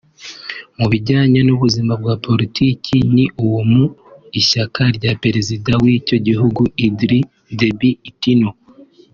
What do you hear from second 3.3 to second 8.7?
uwo mu ishyaka rya Perezida w’icyo gihugu Idriss Déby Itno